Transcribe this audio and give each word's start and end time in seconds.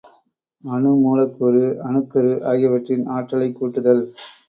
அணு 0.63 0.93
மூலக்கூறு, 0.95 1.61
அணுக்கரு 1.83 2.33
ஆகியவற்றின் 2.47 3.05
ஆற்றலைக் 3.11 3.55
கூட்டுதல். 3.55 4.03